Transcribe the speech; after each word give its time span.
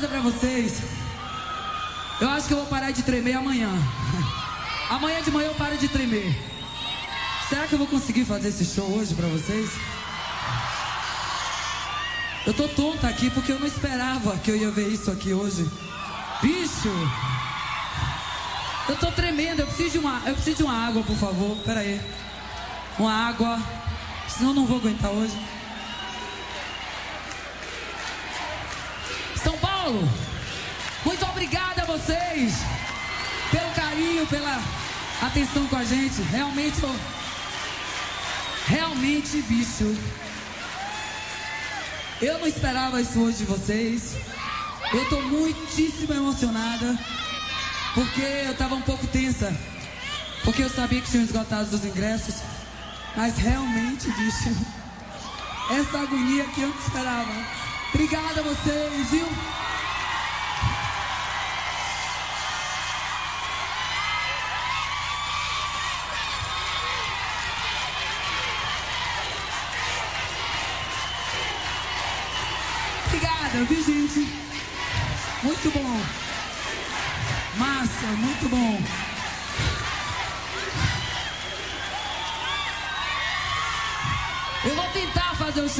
coisa 0.00 0.08
pra 0.08 0.20
vocês. 0.20 0.80
Eu 2.20 2.30
acho 2.30 2.46
que 2.46 2.54
eu 2.54 2.58
vou 2.58 2.66
parar 2.66 2.90
de 2.90 3.02
tremer 3.02 3.34
amanhã. 3.34 3.68
Amanhã 4.88 5.22
de 5.22 5.30
manhã 5.30 5.48
eu 5.48 5.54
paro 5.54 5.76
de 5.76 5.88
tremer. 5.88 6.36
Será 7.48 7.66
que 7.66 7.74
eu 7.74 7.78
vou 7.78 7.86
conseguir 7.86 8.24
fazer 8.24 8.48
esse 8.48 8.64
show 8.64 8.86
hoje 8.90 9.14
pra 9.14 9.26
vocês? 9.28 9.70
Eu 12.46 12.54
tô 12.54 12.66
tonta 12.68 13.08
aqui 13.08 13.30
porque 13.30 13.52
eu 13.52 13.60
não 13.60 13.66
esperava 13.66 14.36
que 14.38 14.50
eu 14.50 14.56
ia 14.56 14.70
ver 14.70 14.88
isso 14.88 15.10
aqui 15.10 15.32
hoje. 15.32 15.68
Bicho! 16.40 16.88
Eu 18.88 18.96
tô 18.96 19.12
tremendo, 19.12 19.60
eu 19.60 19.66
preciso 19.66 19.90
de 19.90 19.98
uma, 19.98 20.22
eu 20.26 20.34
preciso 20.34 20.56
de 20.56 20.62
uma 20.62 20.86
água, 20.88 21.02
por 21.02 21.16
favor. 21.16 21.56
Pera 21.58 21.80
aí. 21.80 22.00
Uma 22.98 23.28
água. 23.28 23.60
Senão 24.28 24.50
eu 24.50 24.54
não 24.56 24.66
vou 24.66 24.78
aguentar 24.78 25.10
hoje. 25.10 25.38
Paulo. 29.90 30.08
Muito 31.04 31.26
obrigada 31.26 31.82
a 31.82 31.84
vocês 31.84 32.54
pelo 33.50 33.70
carinho, 33.72 34.24
pela 34.28 34.62
atenção 35.20 35.66
com 35.66 35.76
a 35.76 35.84
gente. 35.84 36.22
Realmente, 36.22 36.80
realmente, 38.68 39.42
bicho. 39.42 39.96
Eu 42.22 42.38
não 42.38 42.46
esperava 42.46 43.00
isso 43.00 43.20
hoje 43.20 43.38
de 43.38 43.44
vocês. 43.46 44.14
Eu 44.92 45.08
tô 45.08 45.20
muitíssimo 45.22 46.14
emocionada. 46.14 46.96
Porque 47.92 48.20
eu 48.20 48.56
tava 48.56 48.76
um 48.76 48.82
pouco 48.82 49.04
tensa. 49.08 49.52
Porque 50.44 50.62
eu 50.62 50.70
sabia 50.70 51.00
que 51.00 51.10
tinham 51.10 51.24
esgotado 51.24 51.74
os 51.74 51.84
ingressos. 51.84 52.36
Mas 53.16 53.36
realmente, 53.38 54.08
bicho, 54.12 54.56
essa 55.72 55.98
agonia 55.98 56.44
que 56.44 56.60
eu 56.60 56.68
não 56.68 56.78
esperava. 56.78 57.60
Obrigada 57.92 58.40
a 58.40 58.44
vocês, 58.44 59.10
viu? 59.10 59.59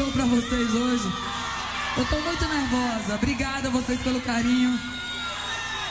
show 0.00 0.10
pra 0.12 0.24
vocês 0.24 0.74
hoje. 0.74 1.12
Eu 1.98 2.06
tô 2.06 2.18
muito 2.20 2.48
nervosa. 2.48 3.16
Obrigada 3.16 3.68
a 3.68 3.70
vocês 3.70 4.00
pelo 4.00 4.18
carinho. 4.22 4.78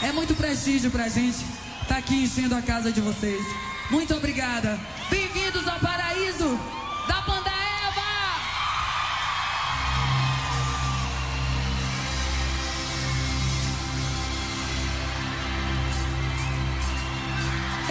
É 0.02 0.12
muito 0.12 0.34
prestígio 0.34 0.90
pra 0.90 1.08
gente 1.08 1.46
tá 1.88 1.98
aqui 1.98 2.24
enchendo 2.24 2.56
a 2.56 2.62
casa 2.62 2.92
de 2.92 3.02
vocês. 3.02 3.46
Muito 3.92 4.16
obrigada. 4.16 4.80
Bem-vindos 5.12 5.68
ao 5.68 5.80
paraíso 5.80 6.60
da 7.08 7.22
Banda 7.22 7.52
Eva. 7.52 8.10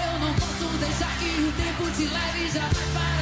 Eu 0.05 0.19
não 0.19 0.35
posso 0.35 0.79
deixar 0.79 1.17
que 1.19 1.31
o 1.43 1.53
tempo 1.53 1.91
te 1.97 2.05
leve 2.07 2.51
já 2.51 2.63
vai 2.63 2.87
parar. 2.93 3.18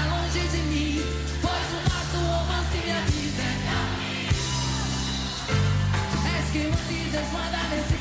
this 7.16 7.32
one 7.32 7.50
that 7.50 7.72
is 7.72 7.95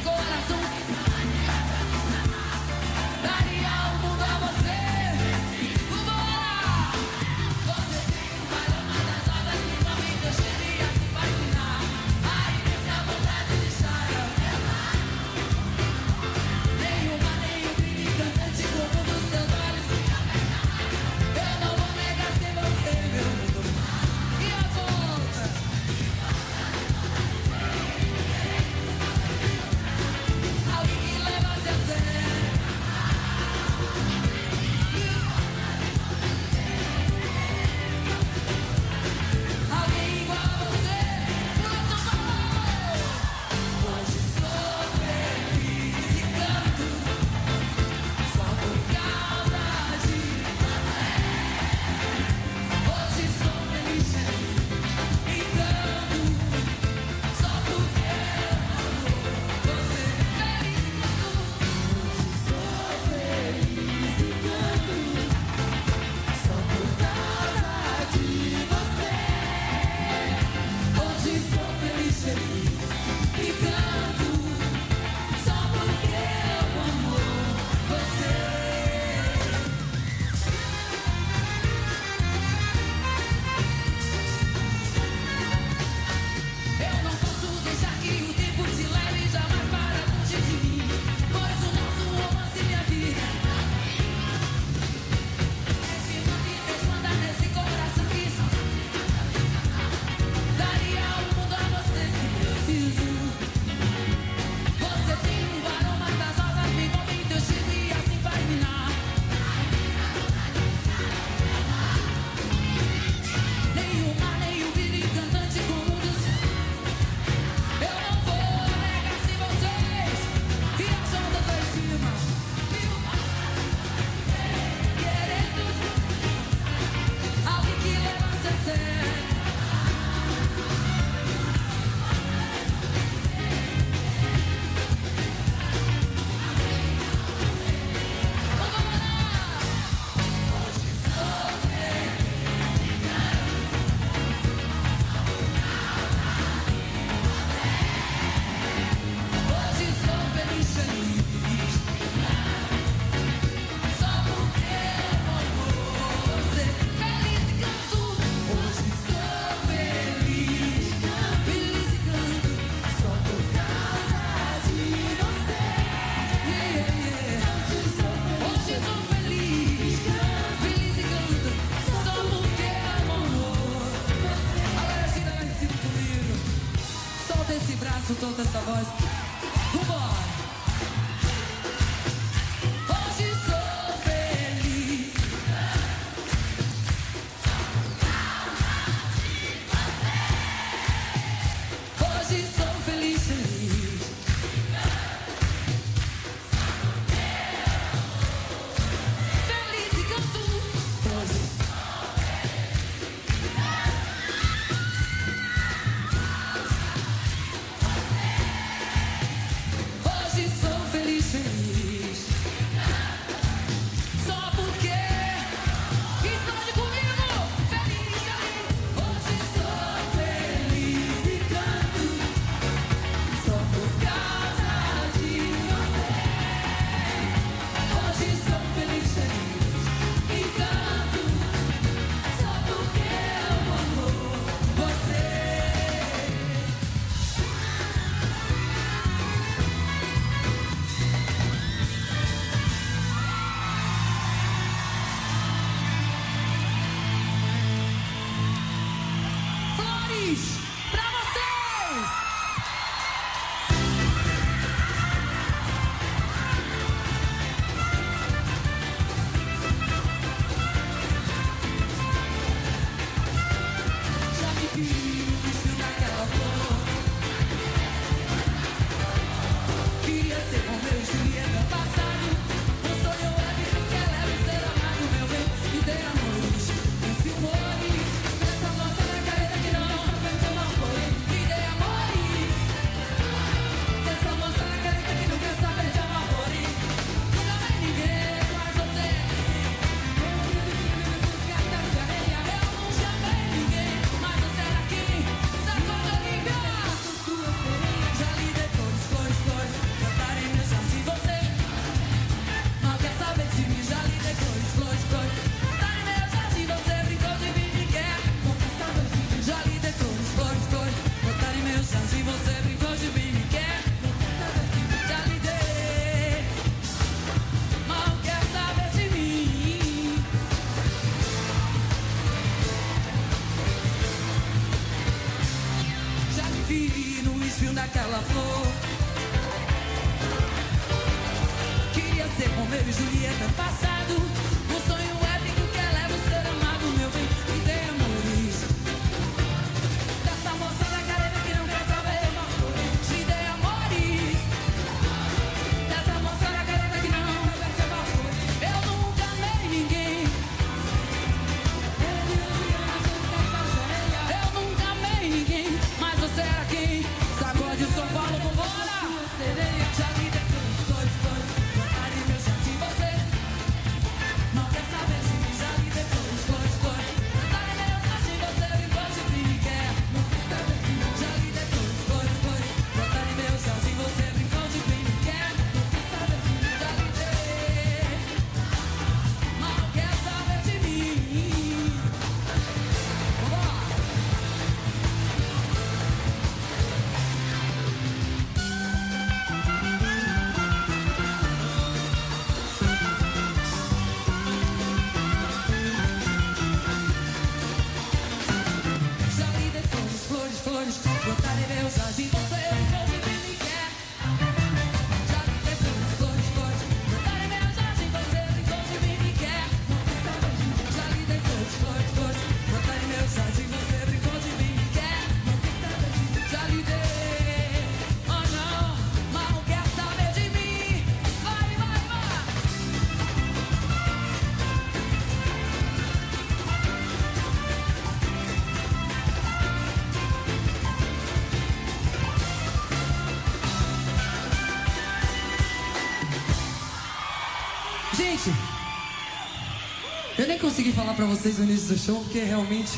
consegui 440.86 440.92
falar 440.92 441.14
pra 441.16 441.26
vocês 441.26 441.58
no 441.58 441.64
início 441.64 441.96
do 441.96 441.98
show, 441.98 442.20
porque 442.22 442.40
realmente 442.40 442.92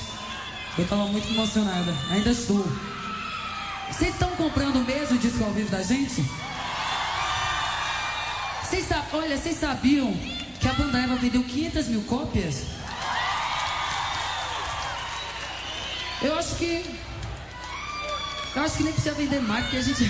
eu 0.77 0.86
tava 0.88 1.06
muito 1.06 1.29
emocionada. 1.29 1.94
Ainda 2.10 2.32
estou. 2.32 2.65
Vocês 3.89 4.13
estão 4.13 4.29
comprando 4.32 4.86
mesmo 4.86 5.15
o 5.15 5.20
disco 5.20 5.44
ao 5.44 5.51
vivo 5.51 5.70
da 5.70 5.82
gente? 5.82 6.25
Vocês 8.62 8.88
Olha, 9.13 9.38
vocês 9.38 9.58
sabiam 9.58 10.13
que 10.60 10.67
a 10.67 10.74
banda 10.74 11.00
Eva 11.00 11.15
vendeu 11.15 11.44
500 11.44 11.88
mil 11.88 12.01
cópias? 12.01 12.63
Eu 16.22 16.38
acho 16.38 16.56
que. 16.56 16.84
Eu 18.56 18.63
acho 18.63 18.77
que 18.77 18.84
nem 18.84 18.91
precisa 18.91 19.15
vender 19.15 19.39
mais, 19.41 19.63
porque 19.63 19.77
a 19.77 19.82
gente 19.82 20.03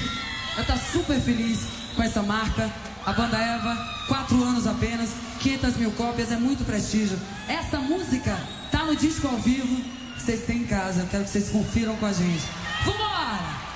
já 0.55 0.63
tá 0.63 0.77
super 0.77 1.19
feliz 1.19 1.59
com 1.95 2.01
essa 2.01 2.23
marca. 2.23 2.71
A 3.05 3.13
banda 3.13 3.37
Eva, 3.37 3.75
4 4.07 4.43
anos 4.43 4.65
apenas, 4.65 5.11
500 5.39 5.77
mil 5.77 5.91
cópias, 5.91 6.31
é 6.31 6.37
muito 6.37 6.65
prestígio. 6.65 7.17
É 7.47 7.56
essa 7.67 7.79
música 7.79 8.39
tá 8.71 8.85
no 8.85 8.95
disco 8.95 9.27
ao 9.27 9.35
vivo. 9.39 9.83
Vocês 10.17 10.45
têm 10.45 10.59
em 10.59 10.65
casa, 10.65 11.05
quero 11.11 11.25
que 11.25 11.29
vocês 11.29 11.49
confiram 11.49 11.97
com 11.97 12.05
a 12.05 12.13
gente. 12.13 12.45
Vambora! 12.85 13.66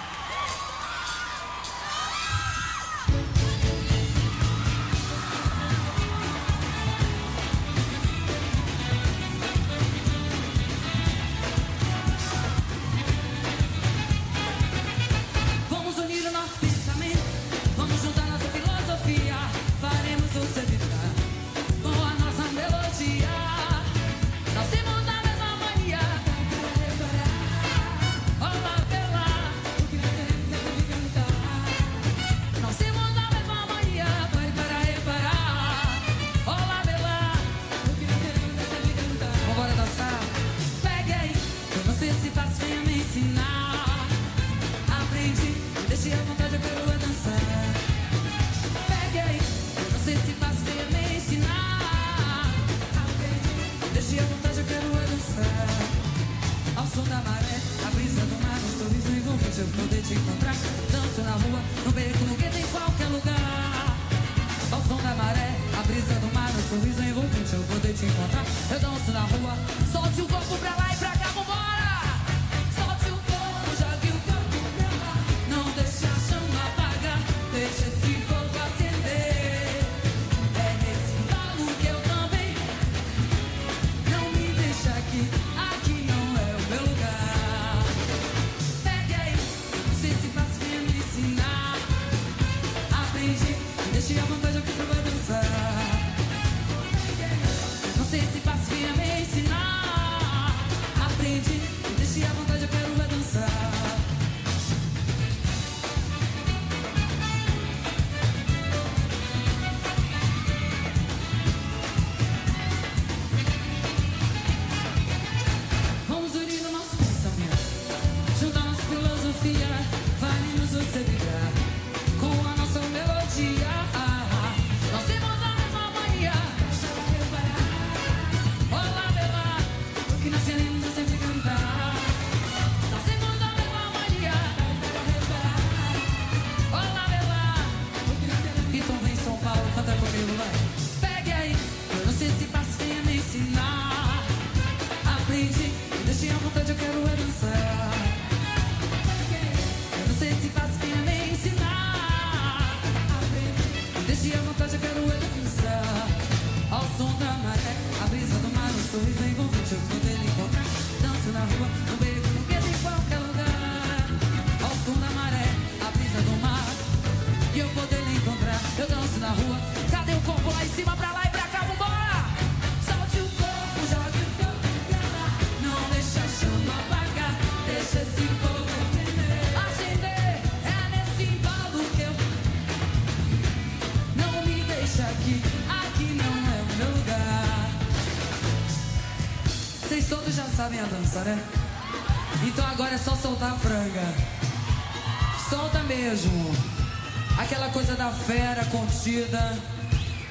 Fera 198.31 198.63
contida. 198.65 199.57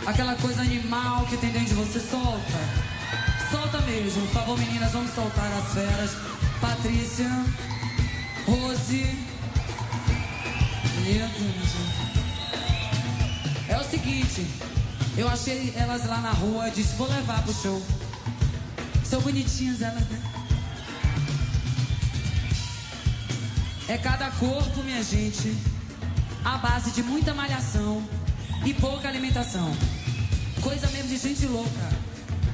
Aquela 0.06 0.34
coisa 0.36 0.62
animal 0.62 1.26
que 1.26 1.36
tem 1.36 1.50
dentro 1.50 1.68
de 1.68 1.74
você. 1.74 2.00
Solta. 2.00 2.60
Solta 3.50 3.80
mesmo. 3.82 4.22
Por 4.22 4.32
favor, 4.32 4.58
meninas, 4.58 4.92
vamos 4.92 5.14
soltar 5.14 5.50
as 5.52 5.74
feras. 5.74 6.10
Patrícia. 6.60 7.28
Rose. 8.46 9.04
Lindo. 11.04 11.70
É 13.68 13.78
o 13.78 13.84
seguinte, 13.84 14.46
eu 15.16 15.28
achei 15.28 15.72
elas 15.76 16.04
lá 16.06 16.18
na 16.18 16.32
rua, 16.32 16.68
disse 16.70 16.96
vou 16.96 17.08
levar 17.08 17.40
pro 17.42 17.54
show. 17.54 17.80
São 19.04 19.20
bonitinhas 19.20 19.80
elas, 19.80 20.02
né? 20.08 20.20
É 23.88 23.96
cada 23.96 24.28
corpo, 24.32 24.82
minha 24.82 25.02
gente, 25.04 25.56
à 26.44 26.58
base 26.58 26.90
de 26.92 27.02
muita 27.02 27.34
malhação 27.34 28.02
e 28.64 28.72
pouca 28.74 29.08
alimentação. 29.08 29.74
Coisa 30.60 30.86
mesmo 30.88 31.08
de 31.08 31.16
gente 31.16 31.46
louca. 31.46 31.88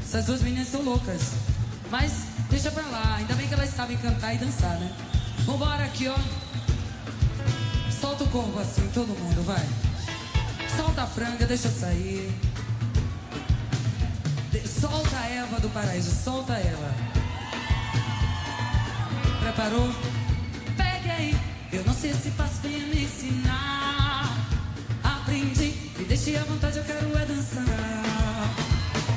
Essas 0.02 0.26
duas 0.26 0.42
meninas 0.42 0.68
são 0.68 0.82
loucas. 0.82 1.32
Mas 1.90 2.12
deixa 2.50 2.70
pra 2.70 2.82
lá, 2.84 3.16
ainda 3.18 3.34
bem 3.34 3.46
que 3.48 3.54
elas 3.54 3.70
sabem 3.74 3.96
cantar 3.96 4.34
e 4.34 4.38
dançar, 4.38 4.78
né? 4.78 4.92
Vambora 5.44 5.84
aqui, 5.84 6.08
ó. 6.08 6.16
Solta 8.00 8.24
o 8.24 8.28
corpo 8.28 8.58
assim, 8.60 8.88
todo 8.92 9.08
mundo, 9.08 9.44
vai. 9.44 9.64
Solta 10.76 11.02
a 11.02 11.06
franga, 11.06 11.46
deixa 11.46 11.68
sair. 11.68 12.32
De- 14.52 14.68
solta 14.68 15.16
a 15.18 15.26
Eva 15.28 15.58
do 15.60 15.68
paraíso, 15.70 16.10
solta 16.22 16.52
ela. 16.54 16.94
Preparou? 19.40 19.92
Pegue 20.76 21.10
aí. 21.10 21.36
Eu 21.72 21.84
não 21.84 21.94
sei 21.94 22.12
se 22.14 22.30
faço 22.30 22.60
bem 22.62 22.76
deixe 26.26 26.36
à 26.40 26.44
vontade, 26.44 26.76
eu 26.78 26.84
quero 26.84 27.16
é 27.16 27.24
dançar. 27.24 27.64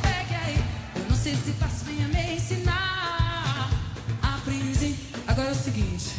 Pegue 0.01 0.35
aí. 0.35 0.63
Eu 0.95 1.09
não 1.09 1.17
sei 1.17 1.35
se 1.35 1.51
faço 1.53 1.83
bem 1.85 1.95
me 1.95 2.35
ensinar. 2.35 3.71
Aprendi. 4.21 4.95
Agora 5.27 5.49
é 5.49 5.51
o 5.51 5.55
seguinte: 5.55 6.11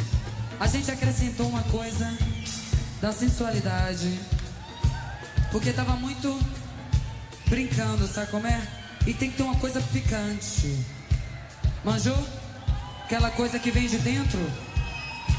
a 0.59 0.67
gente 0.67 0.91
acrescentou 0.91 1.49
uma 1.49 1.63
coisa 1.65 2.13
da 3.01 3.13
sensualidade. 3.13 4.19
Porque 5.53 5.73
tava 5.73 5.95
muito 5.95 6.39
brincando, 7.49 8.07
sabe 8.09 8.31
como 8.33 8.47
é? 8.49 8.61
E 9.07 9.15
tem 9.15 9.31
que 9.31 9.37
ter 9.37 9.43
uma 9.45 9.57
coisa 9.57 9.81
picante. 9.93 10.77
Manjou? 11.85 12.19
Aquela 13.05 13.31
coisa 13.31 13.61
que 13.61 13.71
vem 13.71 13.87
de 13.87 13.99
dentro. 13.99 14.41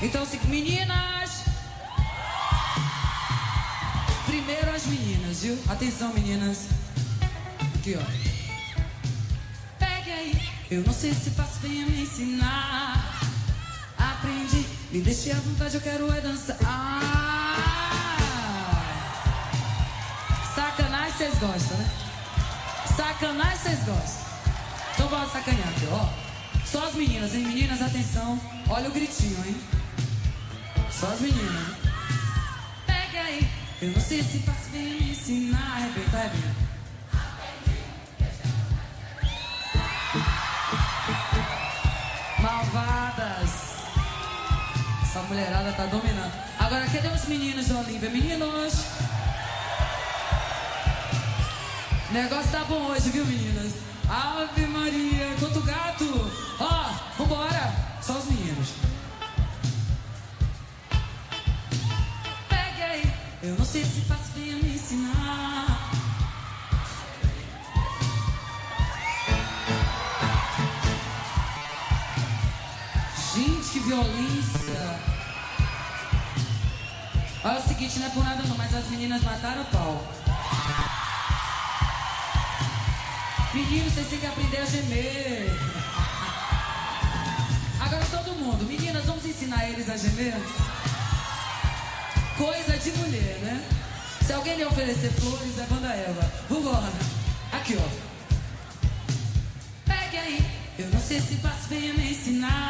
Então, 0.01 0.23
assim, 0.23 0.39
meninas! 0.47 1.20
As 4.81 4.87
meninas, 4.87 5.41
viu? 5.43 5.57
Atenção, 5.69 6.13
meninas. 6.13 6.67
Aqui, 7.75 7.95
ó. 7.95 8.03
Pegue 9.77 10.11
aí. 10.11 10.49
Eu 10.71 10.83
não 10.83 10.93
sei 10.93 11.13
se 11.13 11.29
faço 11.31 11.59
bem 11.59 11.83
a 11.83 11.85
me 11.85 12.01
ensinar. 12.01 13.21
Aprendi. 13.97 14.65
Me 14.91 15.01
deixe 15.01 15.31
à 15.31 15.35
vontade, 15.35 15.75
eu 15.75 15.81
quero 15.81 16.11
é 16.11 16.21
dançar. 16.21 16.57
Sacanagem 20.55 21.13
vocês 21.17 21.39
gostam, 21.39 21.77
né? 21.77 21.91
Sacanagem 22.95 23.57
vocês 23.57 23.79
gostam. 23.85 24.25
Então 24.93 25.07
bora 25.07 25.29
sacanear 25.29 25.69
aqui, 25.69 25.87
ó. 25.91 26.09
Só 26.65 26.87
as 26.87 26.95
meninas, 26.95 27.35
hein? 27.35 27.45
Meninas, 27.45 27.81
atenção. 27.81 28.39
Olha 28.67 28.89
o 28.89 28.91
gritinho, 28.91 29.37
hein? 29.45 29.55
Só 30.89 31.07
as 31.07 31.19
meninas, 31.19 31.69
hein? 31.69 31.80
Eu 33.81 33.89
não 33.89 33.99
sei 33.99 34.21
se 34.21 34.37
faço 34.39 34.69
bem 34.71 35.01
me 35.01 35.09
ensinar. 35.09 35.77
Arrebenta, 35.77 36.17
arrebenta. 36.17 36.71
Malvadas. 42.39 43.49
Essa 45.01 45.23
mulherada 45.23 45.71
tá 45.73 45.87
dominando. 45.87 46.31
Agora, 46.59 46.85
cadê 46.89 47.07
os 47.07 47.25
meninos 47.25 47.69
da 47.69 47.79
Olímpia? 47.79 48.09
Meninos! 48.11 48.73
O 52.07 52.13
negócio 52.13 52.51
tá 52.51 52.63
bom 52.65 52.85
hoje, 52.91 53.09
viu, 53.09 53.25
meninas? 53.25 53.73
Ave 54.07 54.67
Maria, 54.67 55.35
quanto 55.39 55.59
gato! 55.61 56.31
Ó, 56.59 56.93
vambora! 57.17 57.73
Só 57.99 58.13
os 58.13 58.25
meninos. 58.25 58.90
Eu 63.43 63.55
não 63.55 63.65
sei 63.65 63.83
se 63.83 64.01
faço 64.01 64.31
bem 64.35 64.53
me 64.53 64.75
ensinar. 64.75 65.91
Gente, 73.33 73.69
que 73.71 73.79
violência! 73.79 74.99
Olha 77.43 77.59
o 77.59 77.67
seguinte, 77.67 77.97
não 77.97 78.05
é 78.05 78.09
por 78.11 78.23
nada 78.23 78.43
não, 78.43 78.55
mas 78.55 78.75
as 78.75 78.87
meninas 78.89 79.23
mataram 79.23 79.63
o 79.63 79.65
pau. 79.65 80.07
Meninos, 83.55 83.93
vocês 83.93 84.07
têm 84.07 84.19
que 84.19 84.27
aprender 84.27 84.57
a 84.57 84.65
gemer. 84.65 85.49
Agora 87.79 88.05
todo 88.05 88.35
mundo, 88.35 88.67
meninas, 88.67 89.03
vamos 89.05 89.25
ensinar 89.25 89.67
eles 89.67 89.89
a 89.89 89.97
gemer? 89.97 90.35
Coisa 92.41 92.75
de 92.75 92.91
mulher, 92.97 93.37
né? 93.43 93.63
Se 94.25 94.33
alguém 94.33 94.55
lhe 94.55 94.65
oferecer 94.65 95.11
flores, 95.11 95.59
é 95.59 95.65
banda 95.67 95.89
Eva. 95.89 96.31
Vambora. 96.49 96.91
Aqui, 97.51 97.77
ó. 97.77 97.87
Pegue 99.85 100.17
aí. 100.17 100.45
Eu 100.79 100.87
não 100.89 100.99
sei 100.99 101.21
se 101.21 101.35
faço 101.35 101.69
bem 101.69 101.91
a 101.91 101.93
me 101.93 102.09
ensinar. 102.09 102.60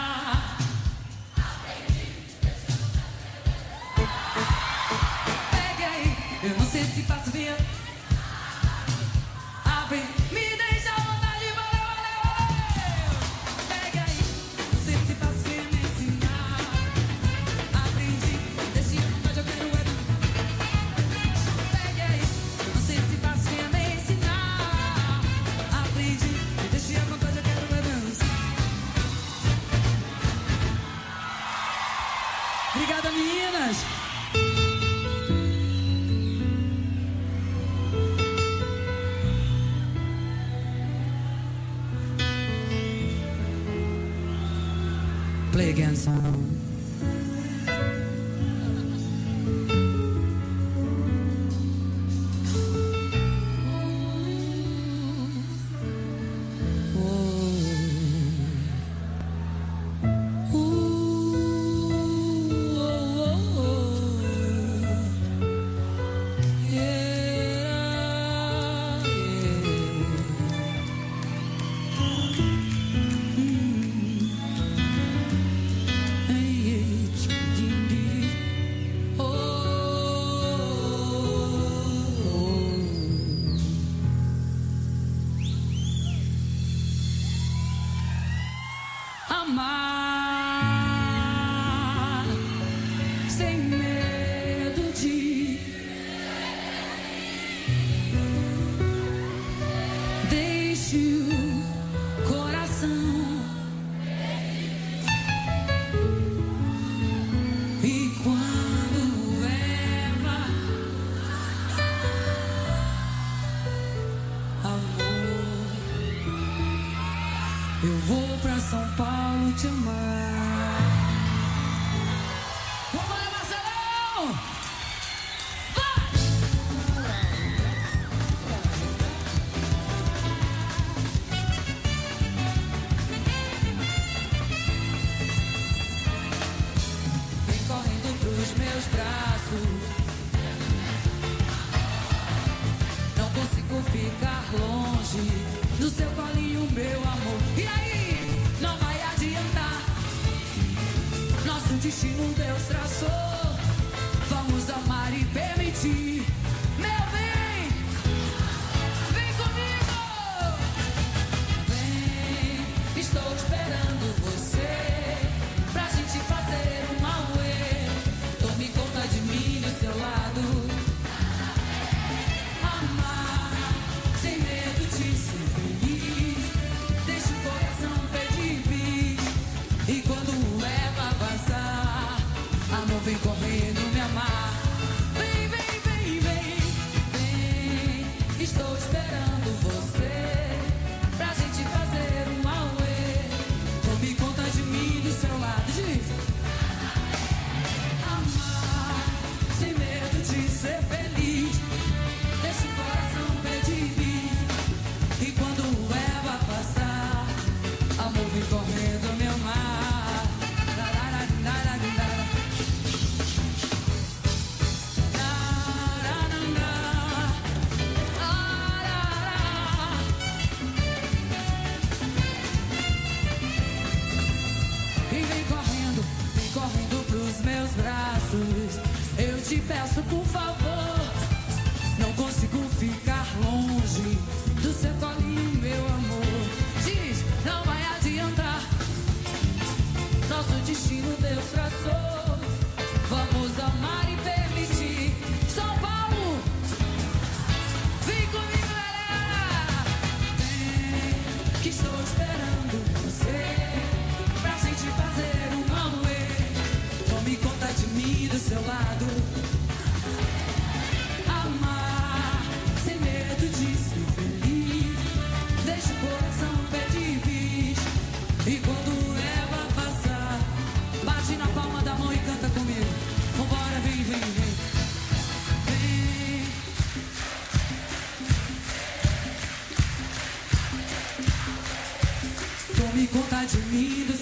Vem 183.12 183.18
correndo 183.20 183.94
me 183.94 184.00
amar. 184.00 184.51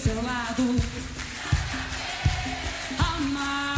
Seu 0.00 0.14
lado. 0.22 0.64
Amar. 2.98 3.69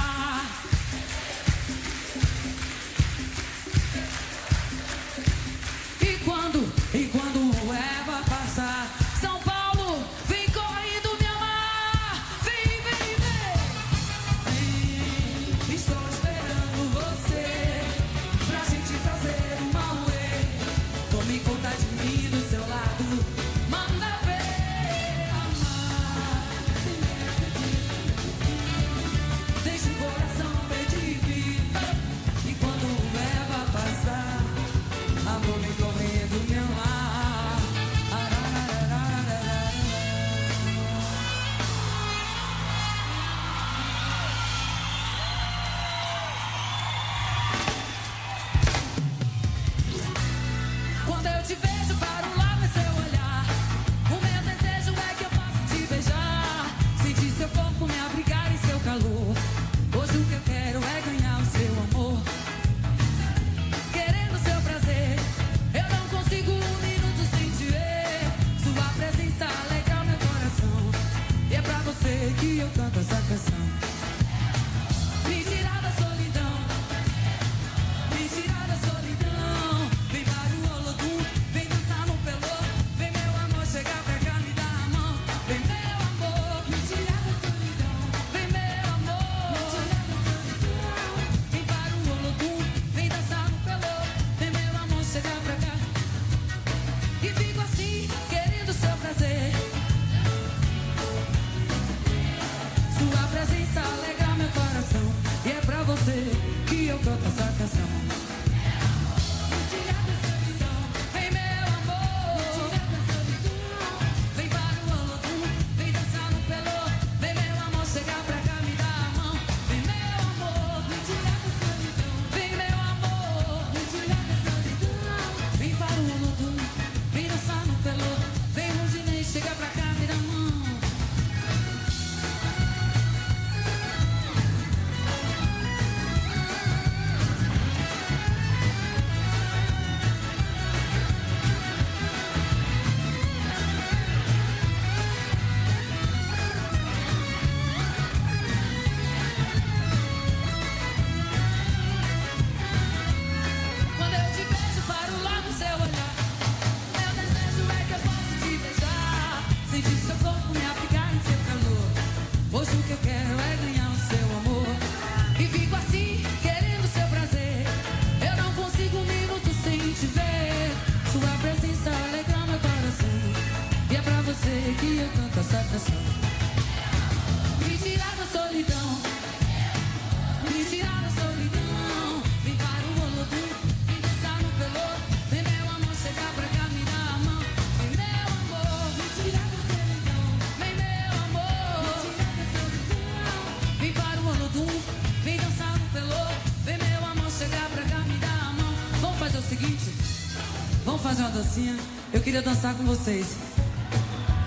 queria 202.32 202.50
dançar 202.50 202.74
com 202.74 202.84
vocês. 202.84 203.36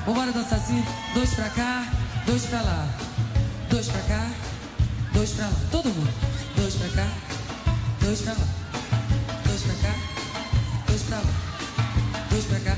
Vamos 0.07 0.33
dançar 0.33 0.57
assim? 0.57 0.83
Dois 1.13 1.29
pra 1.35 1.49
cá, 1.49 1.87
dois 2.25 2.43
pra 2.47 2.59
lá. 2.59 2.87
Dois 3.69 3.87
pra 3.87 4.01
cá, 4.01 4.27
dois 5.13 5.29
pra 5.33 5.45
lá. 5.45 5.53
Todo 5.69 5.89
mundo. 5.89 6.11
Dois 6.55 6.73
pra 6.73 6.89
cá, 6.89 7.07
dois 8.01 8.21
pra 8.21 8.33
lá. 8.33 8.47
Dois 9.45 9.61
pra 9.61 9.73
cá, 9.75 9.95
dois 10.87 11.01
pra 11.03 11.17
lá. 11.17 11.33
Dois 12.31 12.45
pra 12.45 12.59
cá 12.61 12.75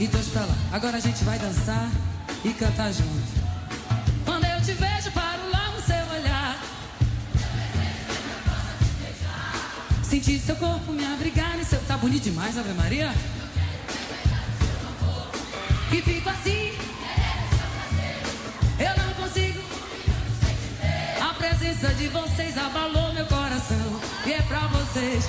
e 0.00 0.06
dois 0.06 0.26
pra 0.28 0.46
lá. 0.46 0.54
Agora 0.72 0.96
a 0.96 1.00
gente 1.00 1.22
vai 1.22 1.38
dançar 1.38 1.90
e 2.42 2.48
cantar 2.54 2.90
junto. 2.94 3.44
Quando 4.24 4.46
eu 4.46 4.58
te 4.62 4.72
vejo, 4.72 5.10
paro 5.12 5.50
lá 5.52 5.70
no 5.70 5.82
seu 5.82 6.18
olhar. 6.18 6.58
Sentir 10.02 10.40
seu 10.40 10.56
corpo 10.56 10.92
me 10.92 11.04
abrigar 11.04 11.60
em 11.60 11.64
seu. 11.64 11.78
Tá 11.80 11.98
bonito 11.98 12.22
demais, 12.22 12.56
Ave 12.56 12.72
Maria? 12.72 13.12
e 15.98 16.02
fico 16.02 16.28
assim. 16.28 16.72
Eu 18.80 19.02
não 19.02 19.14
consigo. 19.14 19.60
A 21.20 21.34
presença 21.34 21.94
de 21.94 22.08
vocês 22.08 22.58
abalou 22.58 23.12
meu 23.12 23.26
coração. 23.26 24.00
E 24.26 24.32
é 24.32 24.42
pra 24.42 24.60
vocês. 24.66 25.28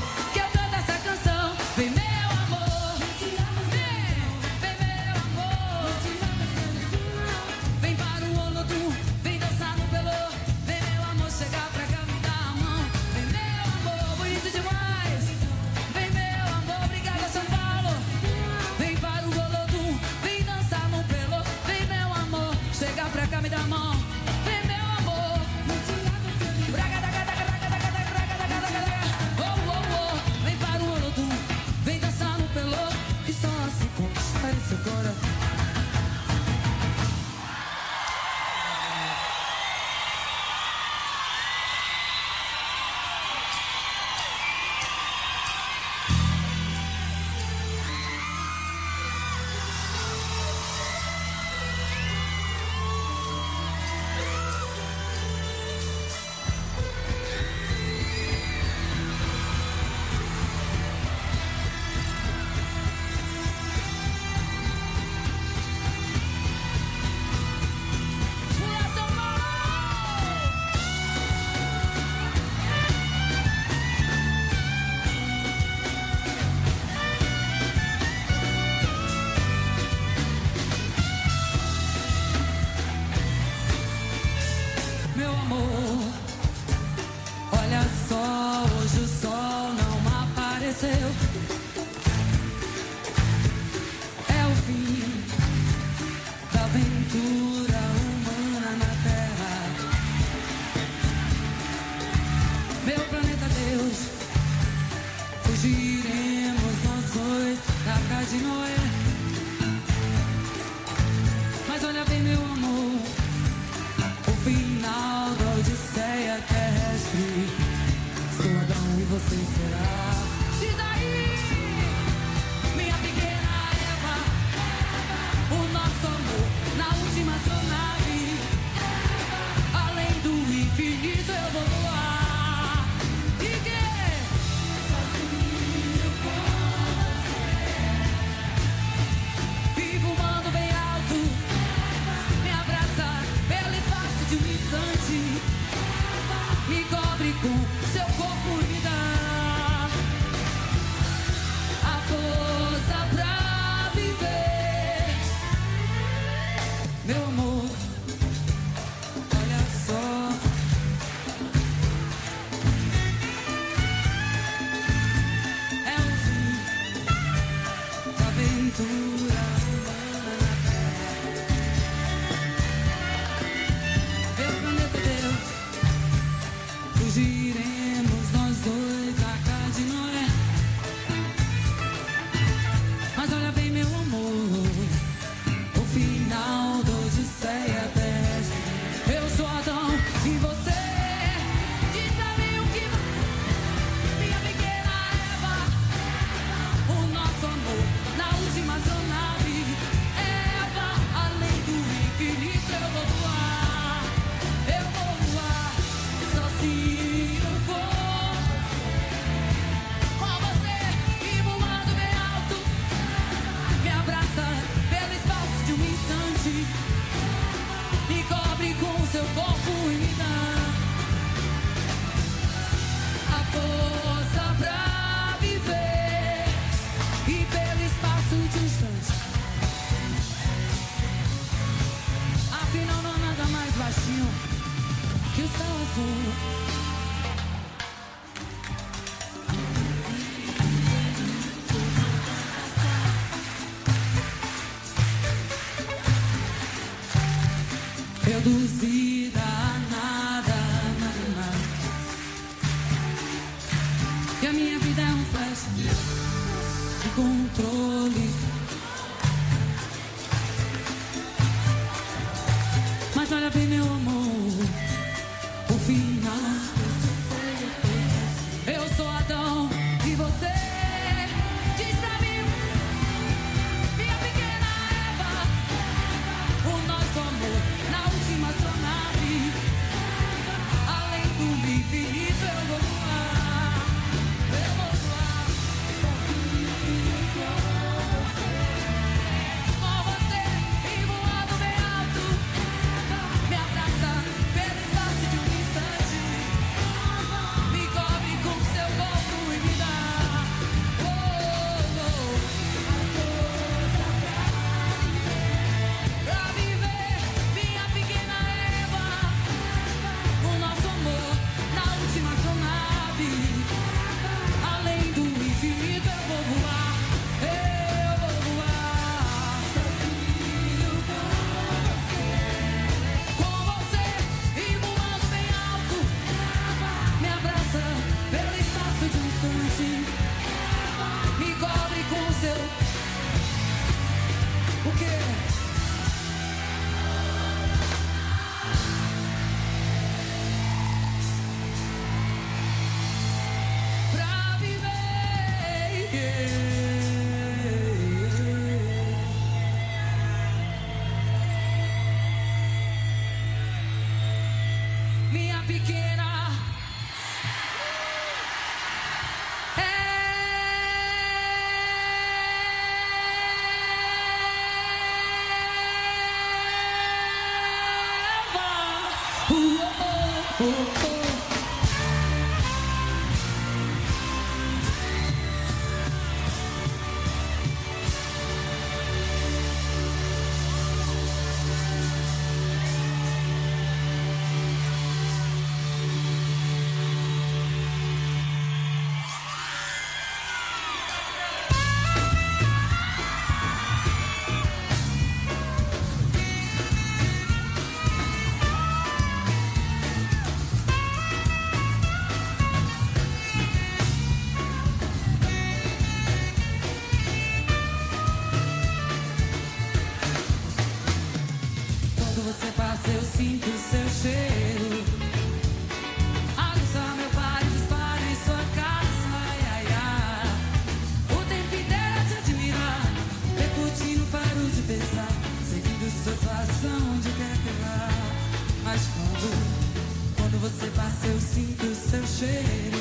cheiro. 432.37 432.97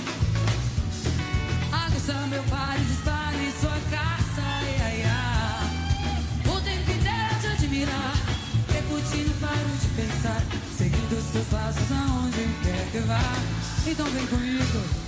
Aguça 1.73 2.13
meu 2.29 2.43
pares, 2.45 2.89
espalhe 2.89 3.53
sua 3.61 3.79
caça, 3.91 4.43
ai, 4.43 4.77
ai, 4.81 5.03
ai. 5.03 6.49
O 6.49 6.61
tempo 6.61 6.91
inteiro 6.93 7.41
te 7.41 7.47
admirar, 7.49 8.15
repetindo, 8.69 9.41
paro 9.41 9.73
de 9.81 9.89
pensar. 10.01 10.43
Seguindo 10.79 11.33
seus 11.33 11.47
passos 11.49 11.91
aonde 11.91 12.49
quer 12.63 12.87
que 12.93 12.99
vá. 13.01 13.21
Então 13.87 14.07
vem 14.07 14.27
comigo. 14.27 15.04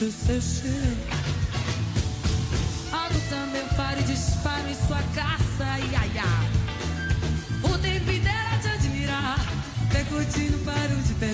muito 0.00 0.12
seu 0.12 0.40
cheiro. 0.40 0.96
Olha 2.92 3.46
meu 3.46 3.64
paro 3.76 4.00
e 4.00 4.02
disparo 4.04 4.68
em 4.68 4.74
sua 4.74 5.02
caça, 5.14 5.78
ia, 5.80 6.06
ia. 6.14 6.24
O 7.64 7.78
tempo 7.78 8.10
inteiro 8.10 8.48
a 8.54 8.58
te 8.58 8.68
admirar, 8.68 9.38
percutindo, 9.90 10.64
paro 10.64 10.94
de 11.02 11.14
perder. 11.14 11.27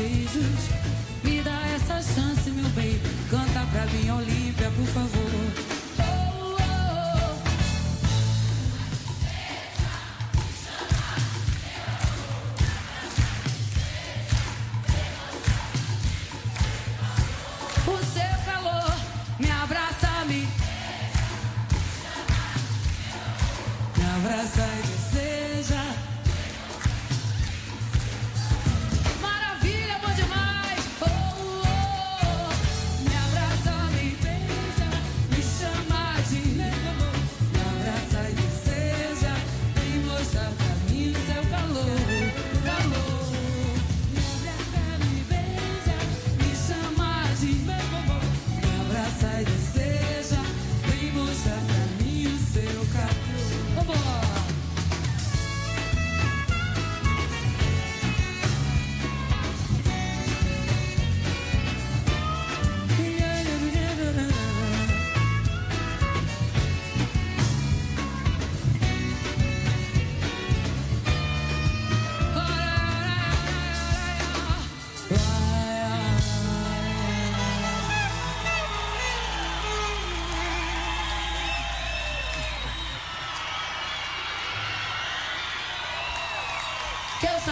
Beijos. 0.00 0.70
Me 1.22 1.42
dá 1.42 1.60
essa 1.74 2.00
chance, 2.02 2.50
meu 2.50 2.68
bem, 2.70 2.98
canta 3.30 3.66
pra 3.70 3.84
mim, 3.86 4.10
Olímpia, 4.10 4.70
por 4.70 4.86
favor. 4.86 5.29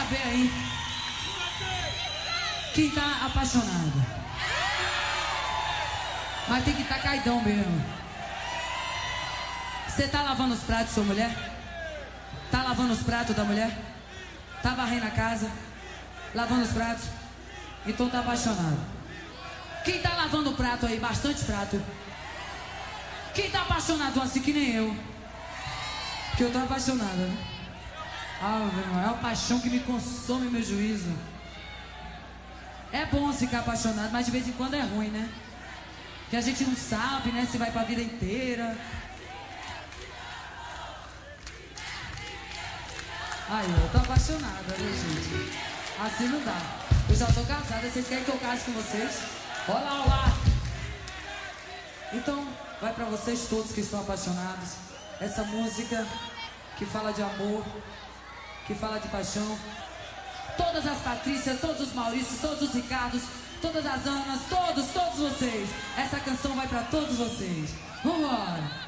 Saber 0.08 0.22
aí 0.24 0.50
quem 2.74 2.90
tá 2.90 3.26
apaixonado. 3.26 3.92
Mas 6.48 6.64
tem 6.64 6.74
que 6.74 6.82
estar 6.82 6.94
tá 6.94 7.02
caidão 7.02 7.42
mesmo. 7.42 7.84
Você 9.86 10.08
tá 10.08 10.22
lavando 10.22 10.54
os 10.54 10.60
pratos, 10.60 10.94
sua 10.94 11.04
mulher? 11.04 11.30
Tá 12.50 12.62
lavando 12.62 12.92
os 12.94 13.02
pratos 13.02 13.36
da 13.36 13.44
mulher? 13.44 13.76
Tá 14.62 14.70
varrendo 14.70 15.06
a 15.06 15.10
casa? 15.10 15.50
Lavando 16.34 16.62
os 16.62 16.70
pratos? 16.70 17.04
Então 17.86 18.08
tá 18.08 18.20
apaixonado. 18.20 18.78
Quem 19.84 20.00
tá 20.00 20.14
lavando 20.14 20.50
o 20.50 20.54
prato 20.54 20.86
aí? 20.86 20.98
Bastante 20.98 21.44
prato. 21.44 21.82
Quem 23.34 23.50
tá 23.50 23.62
apaixonado 23.62 24.22
assim 24.22 24.40
que 24.40 24.52
nem 24.52 24.74
eu? 24.74 24.96
Que 26.36 26.44
eu 26.44 26.52
tô 26.52 26.58
apaixonada, 26.58 27.14
né? 27.14 27.57
Ah, 28.40 28.70
meu 28.72 28.82
irmão, 28.84 29.02
é 29.02 29.06
uma 29.06 29.18
paixão 29.18 29.60
que 29.60 29.68
me 29.68 29.80
consome 29.80 30.48
meu 30.48 30.62
juízo. 30.62 31.12
É 32.92 33.04
bom 33.06 33.32
ficar 33.32 33.60
apaixonado, 33.60 34.10
mas 34.12 34.26
de 34.26 34.32
vez 34.32 34.46
em 34.46 34.52
quando 34.52 34.74
é 34.74 34.80
ruim, 34.80 35.08
né? 35.08 35.28
Que 36.30 36.36
a 36.36 36.40
gente 36.40 36.62
não 36.64 36.76
sabe, 36.76 37.32
né, 37.32 37.46
se 37.50 37.58
vai 37.58 37.70
pra 37.70 37.82
vida 37.82 38.00
inteira. 38.00 38.76
Aí, 43.50 43.66
eu 43.66 43.88
tô 43.90 43.98
apaixonada, 43.98 44.76
né, 44.78 44.92
gente? 44.92 45.58
Assim 46.00 46.28
não 46.28 46.44
dá. 46.44 46.60
Eu 47.08 47.16
já 47.16 47.26
tô 47.26 47.42
casada, 47.44 47.90
vocês 47.90 48.06
querem 48.06 48.22
que 48.22 48.30
eu 48.30 48.38
case 48.38 48.64
com 48.64 48.72
vocês? 48.72 49.22
Olá, 49.66 50.04
olá! 50.04 50.38
Então, 52.12 52.46
vai 52.80 52.92
pra 52.92 53.06
vocês 53.06 53.46
todos 53.48 53.72
que 53.72 53.80
estão 53.80 54.00
apaixonados. 54.00 54.74
Essa 55.20 55.42
música 55.44 56.06
que 56.76 56.86
fala 56.86 57.12
de 57.12 57.22
amor, 57.22 57.64
que 58.68 58.74
fala 58.74 59.00
de 59.00 59.08
paixão. 59.08 59.58
Todas 60.56 60.86
as 60.86 60.98
Patrícias, 60.98 61.58
todos 61.58 61.88
os 61.88 61.94
Maurícios, 61.94 62.40
todos 62.40 62.68
os 62.68 62.74
Ricardos, 62.74 63.22
todas 63.62 63.84
as 63.86 64.06
Anas, 64.06 64.40
todos, 64.48 64.86
todos 64.88 65.18
vocês. 65.18 65.70
Essa 65.96 66.20
canção 66.20 66.54
vai 66.54 66.68
pra 66.68 66.82
todos 66.82 67.16
vocês. 67.16 67.70
Vambora! 68.04 68.87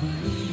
Comigo 0.00 0.28
não. 0.28 0.49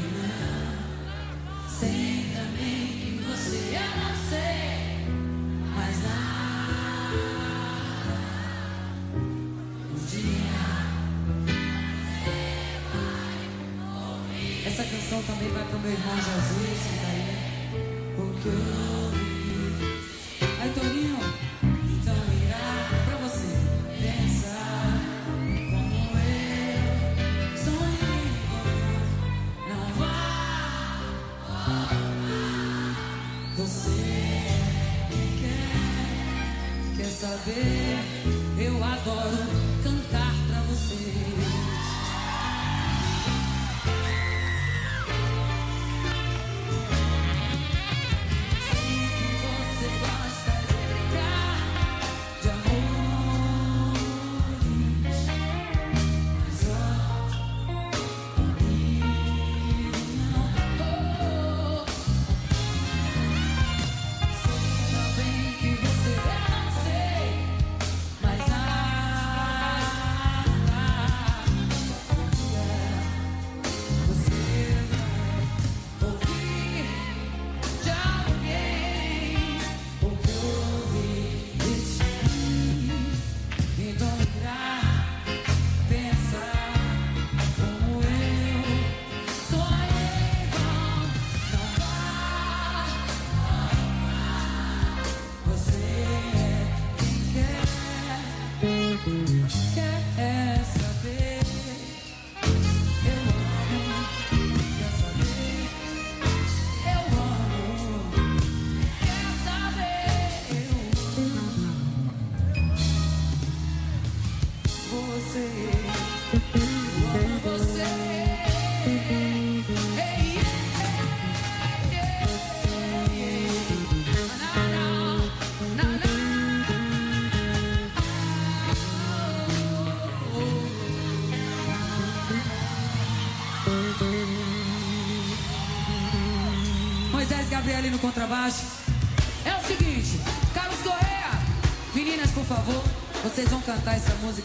Quer, 37.47 37.76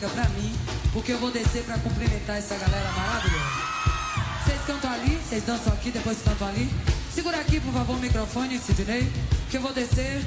pra 0.09 0.28
mim, 0.30 0.55
porque 0.92 1.12
eu 1.12 1.18
vou 1.18 1.30
descer 1.30 1.62
pra 1.64 1.78
cumprimentar 1.78 2.36
essa 2.36 2.57
galera 2.57 2.90
maravilhosa. 2.92 3.72
Vocês 4.44 4.61
cantam 4.66 4.92
ali, 4.92 5.18
vocês 5.28 5.44
dançam 5.44 5.72
aqui, 5.72 5.90
depois 5.90 6.18
cantam 6.22 6.48
ali. 6.48 6.70
Segura 7.14 7.38
aqui, 7.38 7.61
por 7.61 7.72
favor, 7.72 7.96
o 7.96 8.00
microfone, 8.00 8.59
Sidney, 8.59 9.12
que 9.50 9.57
eu 9.57 9.61
vou 9.61 9.72
descer 9.72 10.22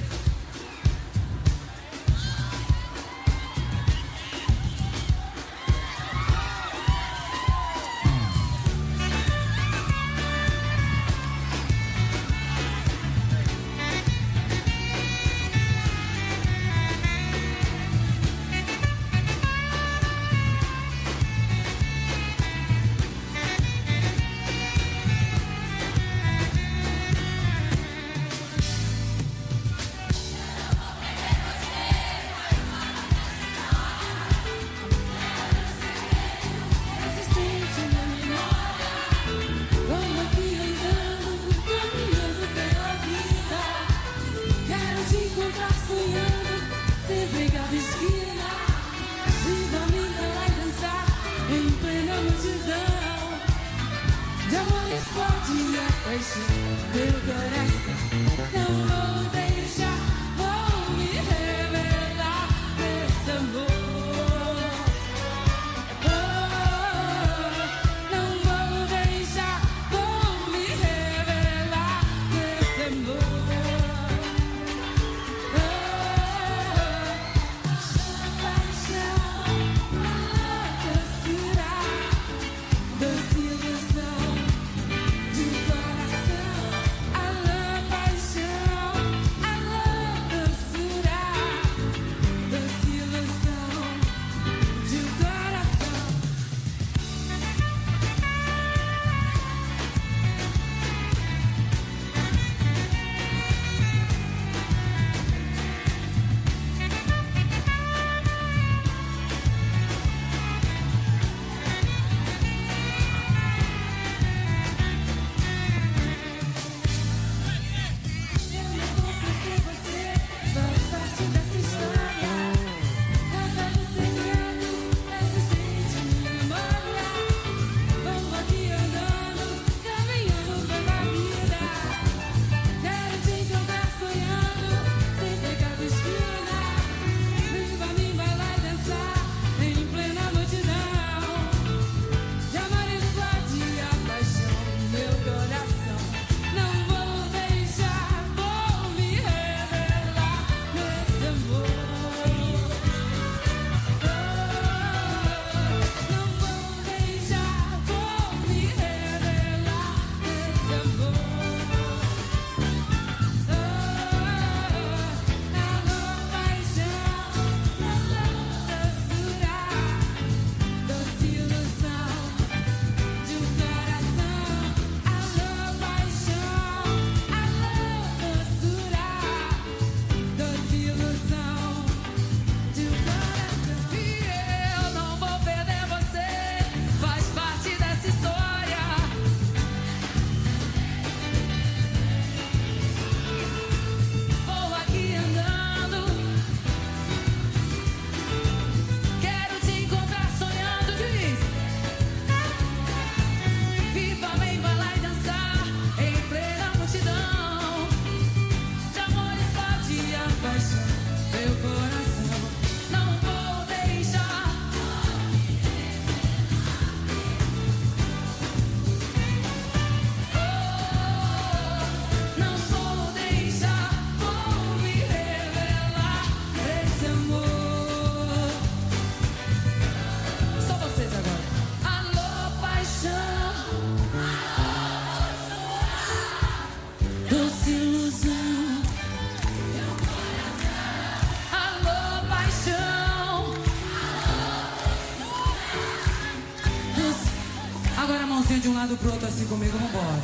lado 248.95 248.97
pro 248.97 249.11
outro 249.11 249.27
assim 249.27 249.45
comigo, 249.45 249.77
vambora. 249.77 250.14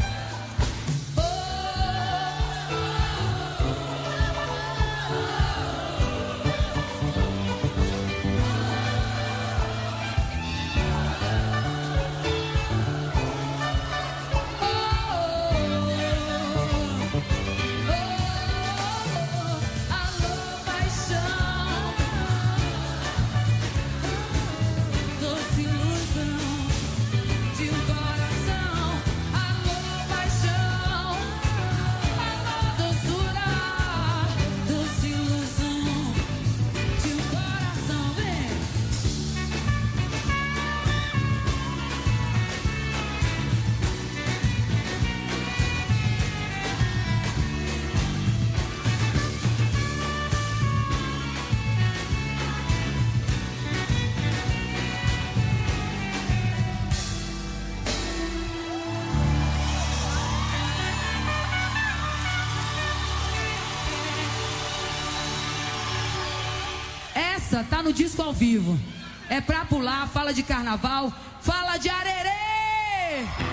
tá 67.64 67.82
no 67.84 67.94
disco 67.94 68.22
ao 68.22 68.34
vivo. 68.34 68.80
É 69.30 69.40
pra 69.40 69.66
pular, 69.66 70.08
fala 70.08 70.34
de 70.34 70.44
carnaval, 70.44 71.14
fala 71.42 71.78
de 71.78 71.90
arerê! 71.90 73.51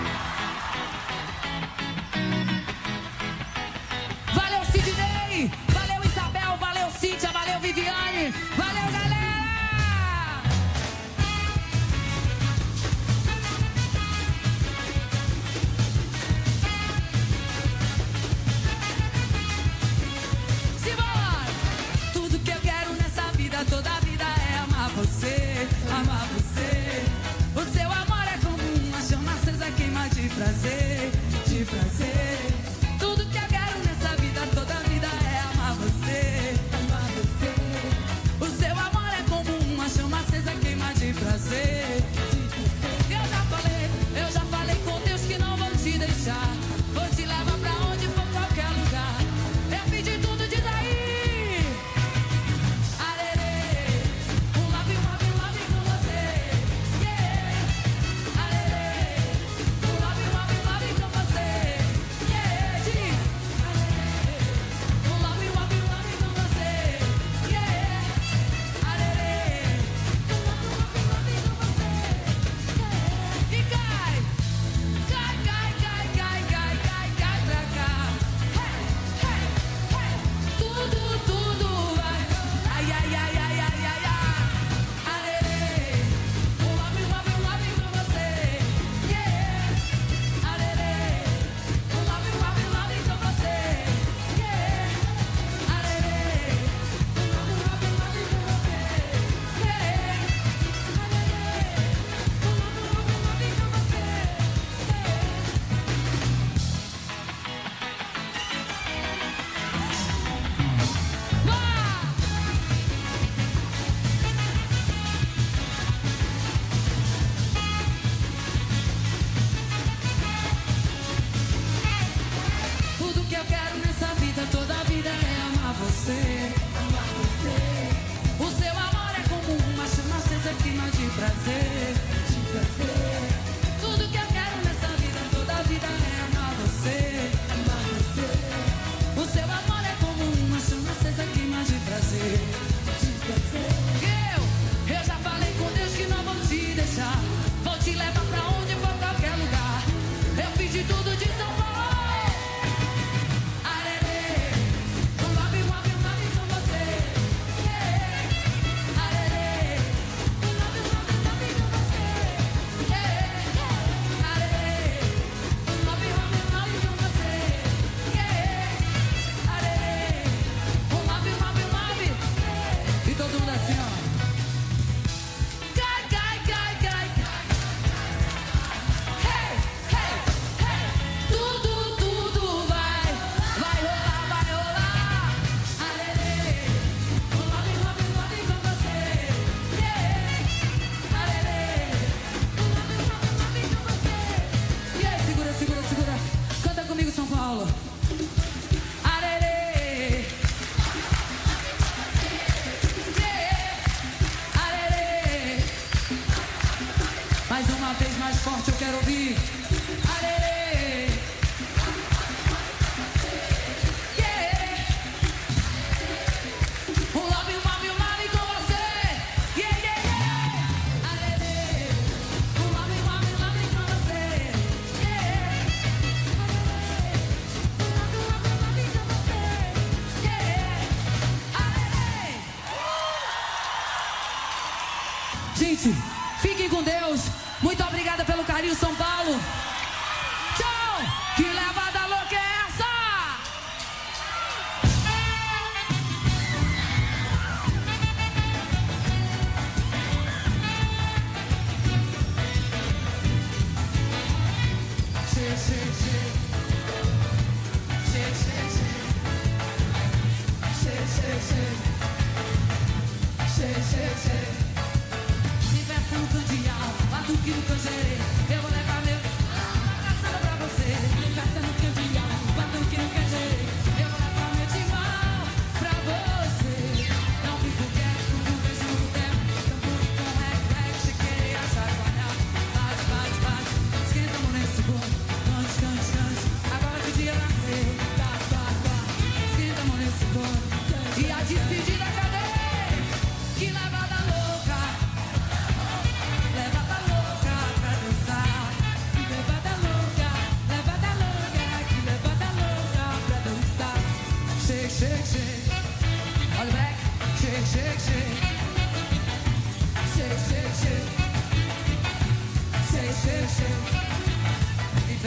believed 209.09 209.58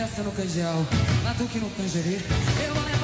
Festa 0.03 0.22
no 0.22 0.32
canjal, 0.32 0.84
na 1.22 1.32
Duque 1.34 1.59
no 1.59 1.70
Canjeri. 1.70 2.18
Eu 2.66 2.74
vou 2.74 2.84
levar 2.84 3.01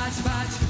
Watch, 0.00 0.24
watch. 0.24 0.69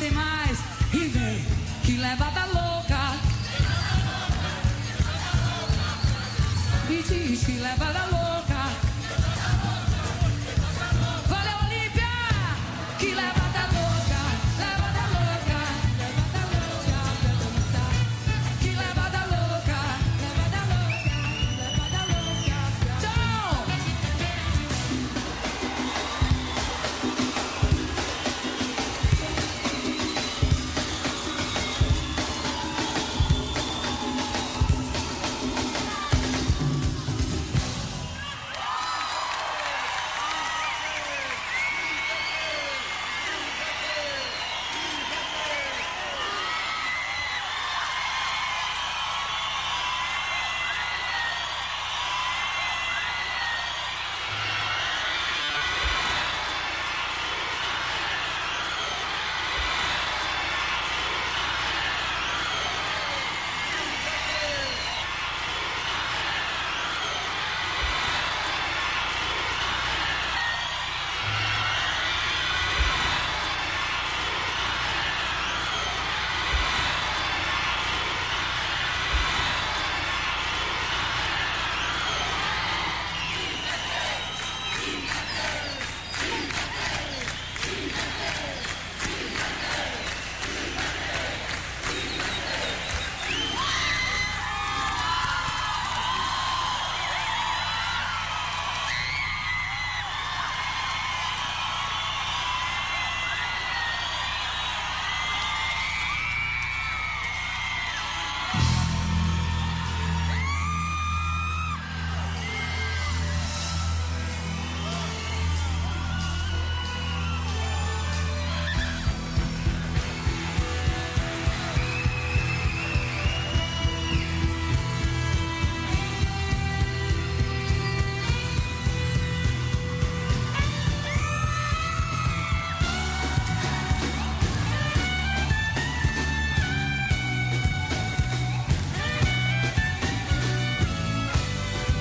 tem 0.00 0.10
mais. 0.12 0.58
E 0.94 0.98
vem, 1.08 1.44
que 1.84 1.96
levada 1.98 2.46
louca. 2.46 2.70
e 6.88 7.02
diz 7.02 7.44
que 7.44 7.52
levada 7.52 8.06
louca. 8.06 8.19